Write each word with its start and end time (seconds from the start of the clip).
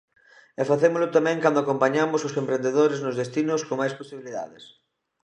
E 0.61 0.63
facémolo 0.71 1.13
tamén 1.17 1.41
cando 1.43 1.59
acompañamos 1.61 2.21
os 2.27 2.37
emprendedores 2.41 2.99
nos 3.05 3.17
destinos 3.21 3.61
con 3.67 3.75
máis 3.81 3.93
posibilidades. 3.99 4.63